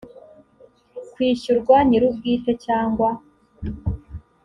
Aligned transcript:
kwishyurwa 1.13 1.75
nyir 1.87 2.03
ubwite 2.09 2.51
cyangwa 2.65 3.09